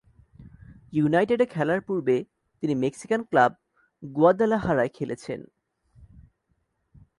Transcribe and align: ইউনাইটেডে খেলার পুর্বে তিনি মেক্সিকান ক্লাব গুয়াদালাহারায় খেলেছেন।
ইউনাইটেডে 0.93 1.45
খেলার 1.45 1.79
পুর্বে 1.81 2.17
তিনি 2.63 2.73
মেক্সিকান 2.75 3.21
ক্লাব 3.23 3.51
গুয়াদালাহারায় 4.03 4.91
খেলেছেন। 4.93 5.39